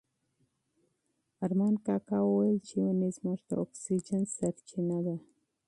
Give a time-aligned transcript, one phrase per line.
[1.43, 5.15] ارمان کاکا وویل چې ونې زموږ د اکسیجن سرچینه ده.